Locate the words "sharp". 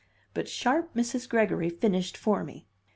0.49-0.95